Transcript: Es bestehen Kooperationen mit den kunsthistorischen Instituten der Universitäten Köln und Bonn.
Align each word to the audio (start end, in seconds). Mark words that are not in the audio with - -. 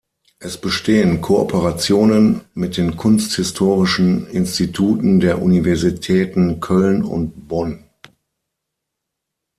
Es 0.39 0.57
bestehen 0.59 1.21
Kooperationen 1.21 2.41
mit 2.55 2.75
den 2.77 2.97
kunsthistorischen 2.97 4.25
Instituten 4.25 5.19
der 5.19 5.43
Universitäten 5.43 6.59
Köln 6.59 7.03
und 7.03 7.47
Bonn. 7.47 7.83